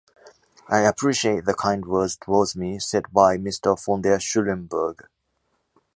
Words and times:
I 0.67 0.79
appreciate 0.79 1.45
the 1.45 1.53
kind 1.53 1.85
words 1.85 2.15
towards 2.17 2.55
me 2.55 2.79
said 2.79 3.13
by 3.13 3.37
Mr. 3.37 3.77
von 3.85 4.01
der 4.01 4.17
Schulenburg. 4.19 5.07